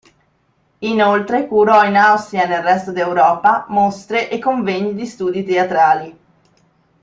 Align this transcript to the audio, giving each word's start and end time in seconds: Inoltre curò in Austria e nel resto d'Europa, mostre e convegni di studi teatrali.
Inoltre 0.79 1.45
curò 1.45 1.83
in 1.83 1.95
Austria 1.95 2.45
e 2.45 2.47
nel 2.47 2.63
resto 2.63 2.91
d'Europa, 2.91 3.67
mostre 3.69 4.31
e 4.31 4.39
convegni 4.39 4.95
di 4.95 5.05
studi 5.05 5.43
teatrali. 5.43 6.17